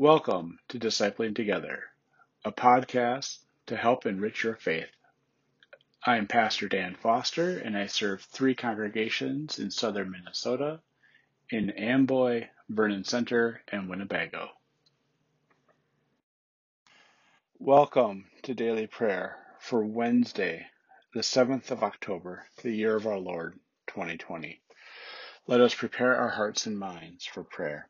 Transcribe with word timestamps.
Welcome 0.00 0.58
to 0.68 0.78
Discipling 0.78 1.36
Together, 1.36 1.82
a 2.42 2.50
podcast 2.50 3.36
to 3.66 3.76
help 3.76 4.06
enrich 4.06 4.42
your 4.42 4.56
faith. 4.56 4.88
I 6.06 6.16
am 6.16 6.26
Pastor 6.26 6.68
Dan 6.68 6.94
Foster, 6.94 7.58
and 7.58 7.76
I 7.76 7.84
serve 7.84 8.22
three 8.22 8.54
congregations 8.54 9.58
in 9.58 9.70
southern 9.70 10.10
Minnesota 10.10 10.80
in 11.50 11.68
Amboy, 11.68 12.48
Vernon 12.70 13.04
Center, 13.04 13.60
and 13.68 13.90
Winnebago. 13.90 14.48
Welcome 17.58 18.24
to 18.44 18.54
Daily 18.54 18.86
Prayer 18.86 19.36
for 19.58 19.84
Wednesday, 19.84 20.66
the 21.12 21.20
7th 21.20 21.70
of 21.70 21.82
October, 21.82 22.46
the 22.62 22.72
year 22.72 22.96
of 22.96 23.06
our 23.06 23.18
Lord, 23.18 23.60
2020. 23.88 24.62
Let 25.46 25.60
us 25.60 25.74
prepare 25.74 26.16
our 26.16 26.30
hearts 26.30 26.64
and 26.64 26.78
minds 26.78 27.26
for 27.26 27.44
prayer. 27.44 27.89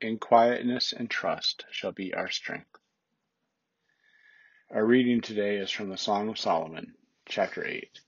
in 0.00 0.18
quietness 0.18 0.92
and 0.92 1.08
trust 1.08 1.64
shall 1.70 1.92
be 1.92 2.12
our 2.12 2.28
strength. 2.28 2.78
Our 4.70 4.84
reading 4.84 5.20
today 5.20 5.56
is 5.56 5.70
from 5.70 5.88
the 5.88 5.96
Song 5.96 6.28
of 6.28 6.38
Solomon, 6.38 6.94
chapter 7.26 7.64
8. 7.64 8.00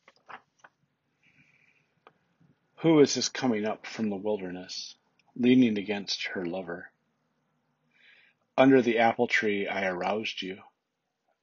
Who 2.79 3.01
is 3.01 3.15
this 3.15 3.29
coming 3.29 3.65
up 3.65 3.87
from 3.87 4.11
the 4.11 4.17
wilderness, 4.17 4.97
leaning 5.35 5.79
against 5.79 6.27
her 6.29 6.45
lover? 6.45 6.91
Under 8.57 8.83
the 8.83 8.99
apple 8.99 9.27
tree 9.27 9.67
I 9.67 9.87
aroused 9.87 10.43
you. 10.43 10.59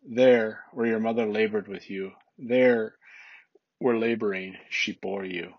There, 0.03 0.63
where 0.73 0.85
your 0.85 0.99
mother 0.99 1.25
labored 1.25 1.67
with 1.67 1.89
you, 1.89 2.11
there, 2.37 2.95
where 3.79 3.97
laboring 3.97 4.57
she 4.69 4.91
bore 4.91 5.25
you. 5.25 5.53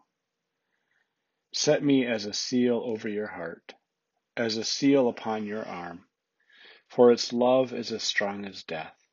Set 1.53 1.83
me 1.83 2.07
as 2.07 2.27
a 2.27 2.33
seal 2.33 2.81
over 2.85 3.09
your 3.09 3.27
heart 3.27 3.75
as 4.37 4.57
a 4.57 4.65
seal 4.65 5.09
upon 5.09 5.47
your 5.47 5.65
arm, 5.65 6.07
for 6.89 7.11
its 7.11 7.33
love 7.33 7.73
is 7.73 7.91
as 7.91 8.03
strong 8.03 8.45
as 8.45 8.63
death, 8.63 9.07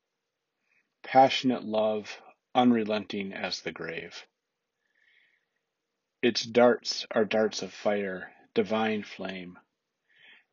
passionate 1.01 1.63
love, 1.63 2.21
unrelenting 2.53 3.33
as 3.33 3.61
the 3.61 3.71
grave. 3.71 4.25
Its 6.21 6.43
darts 6.43 7.05
are 7.11 7.25
darts 7.25 7.61
of 7.61 7.73
fire, 7.73 8.33
divine 8.53 9.03
flame. 9.03 9.57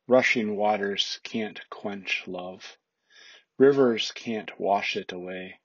Rushing 0.07 0.55
waters 0.57 1.19
can't 1.23 1.61
quench 1.69 2.23
love. 2.27 2.77
Rivers 3.57 4.11
can't 4.11 4.59
wash 4.59 4.97
it 4.97 5.11
away. 5.11 5.59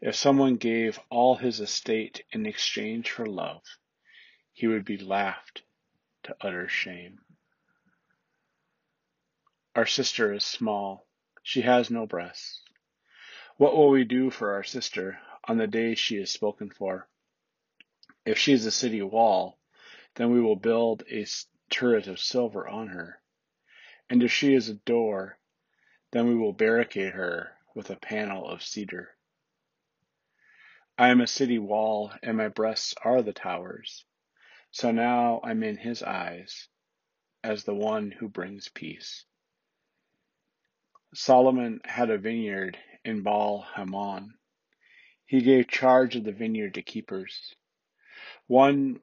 If 0.00 0.16
someone 0.16 0.56
gave 0.56 0.98
all 1.10 1.36
his 1.36 1.60
estate 1.60 2.24
in 2.32 2.46
exchange 2.46 3.10
for 3.10 3.26
love, 3.26 3.62
he 4.52 4.66
would 4.66 4.84
be 4.84 4.98
laughed 4.98 5.62
to 6.24 6.36
utter 6.40 6.66
shame. 6.66 7.20
Our 9.74 9.86
sister 9.86 10.34
is 10.34 10.44
small. 10.44 11.06
She 11.42 11.62
has 11.62 11.90
no 11.90 12.06
breasts. 12.06 12.60
What 13.56 13.74
will 13.74 13.88
we 13.88 14.04
do 14.04 14.30
for 14.30 14.52
our 14.52 14.62
sister 14.62 15.18
on 15.44 15.56
the 15.56 15.66
day 15.66 15.94
she 15.94 16.16
is 16.16 16.30
spoken 16.30 16.68
for? 16.68 17.08
If 18.26 18.38
she 18.38 18.52
is 18.52 18.66
a 18.66 18.70
city 18.70 19.00
wall, 19.00 19.58
then 20.16 20.30
we 20.30 20.42
will 20.42 20.56
build 20.56 21.04
a 21.10 21.26
turret 21.70 22.06
of 22.06 22.20
silver 22.20 22.68
on 22.68 22.88
her. 22.88 23.22
And 24.10 24.22
if 24.22 24.30
she 24.30 24.52
is 24.52 24.68
a 24.68 24.74
door, 24.74 25.38
then 26.10 26.28
we 26.28 26.34
will 26.36 26.52
barricade 26.52 27.14
her 27.14 27.56
with 27.74 27.88
a 27.88 27.96
panel 27.96 28.46
of 28.46 28.62
cedar. 28.62 29.16
I 30.98 31.08
am 31.08 31.22
a 31.22 31.26
city 31.26 31.58
wall, 31.58 32.12
and 32.22 32.36
my 32.36 32.48
breasts 32.48 32.94
are 33.02 33.22
the 33.22 33.32
towers. 33.32 34.04
So 34.70 34.90
now 34.90 35.40
I'm 35.42 35.62
in 35.62 35.78
his 35.78 36.02
eyes 36.02 36.68
as 37.42 37.64
the 37.64 37.74
one 37.74 38.10
who 38.10 38.28
brings 38.28 38.68
peace. 38.68 39.24
Solomon 41.14 41.80
had 41.84 42.08
a 42.08 42.16
vineyard 42.16 42.78
in 43.04 43.22
Baal 43.22 43.60
Hamon. 43.74 44.34
He 45.26 45.42
gave 45.42 45.68
charge 45.68 46.16
of 46.16 46.24
the 46.24 46.32
vineyard 46.32 46.74
to 46.74 46.82
keepers. 46.82 47.54
One 48.46 49.00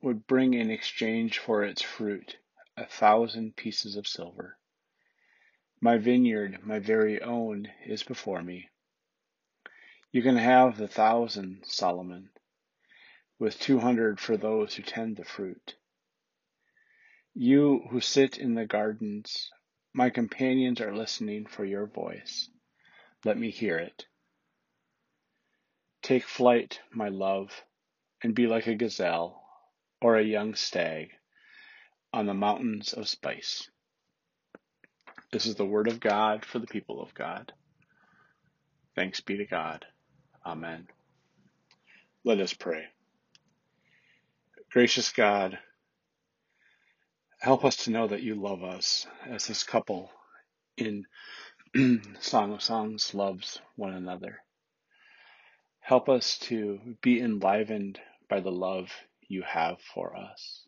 would 0.00 0.26
bring 0.26 0.54
in 0.54 0.70
exchange 0.70 1.38
for 1.38 1.62
its 1.62 1.82
fruit 1.82 2.38
a 2.76 2.86
thousand 2.86 3.56
pieces 3.56 3.96
of 3.96 4.06
silver. 4.06 4.56
My 5.82 5.98
vineyard, 5.98 6.64
my 6.64 6.78
very 6.78 7.20
own, 7.20 7.68
is 7.84 8.02
before 8.02 8.42
me. 8.42 8.70
You 10.12 10.22
can 10.22 10.36
have 10.36 10.78
the 10.78 10.88
thousand, 10.88 11.64
Solomon, 11.66 12.30
with 13.38 13.60
two 13.60 13.78
hundred 13.80 14.18
for 14.18 14.36
those 14.36 14.74
who 14.74 14.82
tend 14.82 15.16
the 15.16 15.24
fruit. 15.24 15.76
You 17.34 17.82
who 17.90 18.00
sit 18.00 18.38
in 18.38 18.54
the 18.54 18.66
gardens 18.66 19.50
my 19.92 20.10
companions 20.10 20.80
are 20.80 20.94
listening 20.94 21.46
for 21.46 21.64
your 21.64 21.86
voice. 21.86 22.48
Let 23.24 23.38
me 23.38 23.50
hear 23.50 23.78
it. 23.78 24.06
Take 26.02 26.24
flight, 26.24 26.80
my 26.92 27.08
love, 27.08 27.50
and 28.22 28.34
be 28.34 28.46
like 28.46 28.66
a 28.66 28.74
gazelle 28.74 29.42
or 30.00 30.16
a 30.16 30.22
young 30.24 30.54
stag 30.54 31.10
on 32.12 32.26
the 32.26 32.34
mountains 32.34 32.92
of 32.92 33.08
spice. 33.08 33.68
This 35.32 35.46
is 35.46 35.56
the 35.56 35.66
word 35.66 35.88
of 35.88 36.00
God 36.00 36.44
for 36.44 36.58
the 36.58 36.66
people 36.66 37.02
of 37.02 37.14
God. 37.14 37.52
Thanks 38.96 39.20
be 39.20 39.36
to 39.38 39.46
God. 39.46 39.84
Amen. 40.44 40.88
Let 42.24 42.40
us 42.40 42.54
pray. 42.54 42.84
Gracious 44.70 45.12
God, 45.12 45.58
Help 47.40 47.64
us 47.64 47.74
to 47.84 47.90
know 47.90 48.06
that 48.06 48.22
you 48.22 48.34
love 48.34 48.62
us 48.62 49.06
as 49.26 49.46
this 49.46 49.62
couple 49.62 50.10
in 50.76 51.06
Song 52.20 52.52
of 52.52 52.62
Songs 52.62 53.14
loves 53.14 53.62
one 53.76 53.94
another. 53.94 54.40
Help 55.80 56.10
us 56.10 56.38
to 56.40 56.78
be 57.00 57.18
enlivened 57.18 57.98
by 58.28 58.40
the 58.40 58.52
love 58.52 58.92
you 59.26 59.42
have 59.42 59.80
for 59.80 60.14
us. 60.14 60.66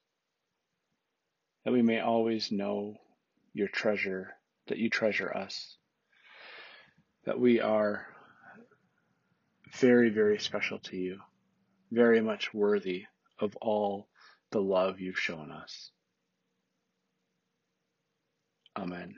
That 1.67 1.73
we 1.73 1.83
may 1.83 2.01
always 2.01 2.51
know 2.51 2.97
your 3.53 3.69
treasure, 3.69 4.31
that 4.69 4.79
you 4.79 4.89
treasure 4.89 5.31
us. 5.31 5.77
That 7.27 7.39
we 7.39 7.61
are 7.61 8.07
very, 9.75 10.09
very 10.09 10.39
special 10.39 10.79
to 10.79 10.97
you, 10.97 11.21
very 11.91 12.23
much 12.23 12.55
worthy 12.55 13.05
of 13.39 13.55
all 13.57 14.09
the 14.53 14.63
love 14.63 15.01
you've 15.01 15.19
shown 15.19 15.51
us. 15.51 15.91
Amen. 18.77 19.17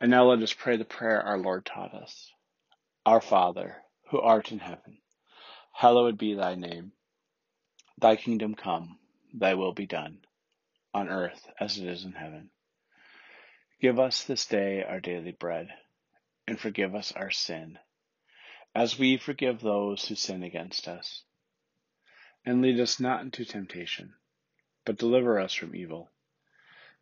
And 0.00 0.10
now 0.10 0.24
let 0.24 0.42
us 0.42 0.52
pray 0.52 0.76
the 0.76 0.84
prayer 0.84 1.22
our 1.22 1.38
Lord 1.38 1.66
taught 1.66 1.94
us. 1.94 2.32
Our 3.04 3.20
Father, 3.20 3.76
who 4.10 4.20
art 4.20 4.52
in 4.52 4.58
heaven, 4.58 4.98
hallowed 5.72 6.18
be 6.18 6.34
thy 6.34 6.54
name. 6.54 6.92
Thy 8.00 8.16
kingdom 8.16 8.54
come, 8.54 8.98
thy 9.34 9.54
will 9.54 9.72
be 9.72 9.86
done, 9.86 10.18
on 10.94 11.08
earth 11.08 11.48
as 11.58 11.78
it 11.78 11.86
is 11.86 12.04
in 12.04 12.12
heaven. 12.12 12.50
Give 13.80 13.98
us 13.98 14.24
this 14.24 14.46
day 14.46 14.82
our 14.82 15.00
daily 15.00 15.32
bread, 15.32 15.68
and 16.46 16.58
forgive 16.58 16.94
us 16.94 17.12
our 17.12 17.30
sin, 17.30 17.78
as 18.74 18.98
we 18.98 19.16
forgive 19.16 19.60
those 19.60 20.06
who 20.06 20.14
sin 20.14 20.42
against 20.42 20.88
us. 20.88 21.22
And 22.44 22.62
lead 22.62 22.80
us 22.80 23.00
not 23.00 23.22
into 23.22 23.44
temptation, 23.44 24.14
but 24.84 24.98
deliver 24.98 25.38
us 25.38 25.54
from 25.54 25.74
evil. 25.74 26.10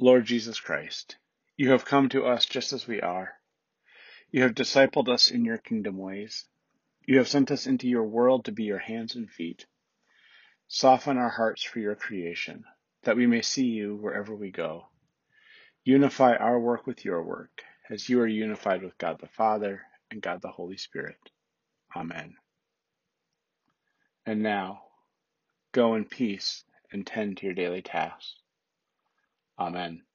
Lord 0.00 0.24
Jesus 0.26 0.60
Christ, 0.60 1.16
you 1.56 1.72
have 1.72 1.84
come 1.84 2.08
to 2.10 2.24
us 2.24 2.46
just 2.46 2.72
as 2.72 2.86
we 2.86 3.00
are. 3.00 3.32
You 4.30 4.42
have 4.42 4.54
discipled 4.54 5.08
us 5.08 5.30
in 5.30 5.44
your 5.44 5.58
kingdom 5.58 5.98
ways. 5.98 6.44
You 7.04 7.18
have 7.18 7.26
sent 7.26 7.50
us 7.50 7.66
into 7.66 7.88
your 7.88 8.04
world 8.04 8.44
to 8.44 8.52
be 8.52 8.62
your 8.62 8.78
hands 8.78 9.16
and 9.16 9.28
feet. 9.28 9.66
Soften 10.68 11.16
our 11.16 11.30
hearts 11.30 11.64
for 11.64 11.80
your 11.80 11.96
creation 11.96 12.64
that 13.02 13.16
we 13.16 13.26
may 13.26 13.42
see 13.42 13.66
you 13.66 13.96
wherever 13.96 14.34
we 14.34 14.52
go. 14.52 14.86
Unify 15.82 16.36
our 16.36 16.60
work 16.60 16.86
with 16.86 17.04
your 17.04 17.22
work, 17.22 17.62
as 17.90 18.08
you 18.08 18.20
are 18.20 18.26
unified 18.26 18.82
with 18.82 18.98
God 18.98 19.18
the 19.18 19.26
Father 19.26 19.82
and 20.10 20.22
God 20.22 20.42
the 20.42 20.50
Holy 20.50 20.76
Spirit. 20.76 21.18
Amen. 21.96 22.36
And 24.26 24.42
now, 24.42 24.82
go 25.72 25.94
in 25.94 26.04
peace 26.04 26.62
and 26.92 27.06
tend 27.06 27.38
to 27.38 27.46
your 27.46 27.54
daily 27.54 27.82
tasks. 27.82 28.36
Amen. 29.58 30.07